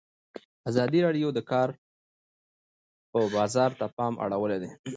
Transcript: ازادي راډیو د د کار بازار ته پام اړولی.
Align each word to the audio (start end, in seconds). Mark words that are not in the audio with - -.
ازادي 0.69 0.99
راډیو 1.05 1.29
د 1.33 1.35
د 1.37 1.39
کار 1.51 1.69
بازار 3.35 3.71
ته 3.79 3.85
پام 3.97 4.13
اړولی. 4.23 4.69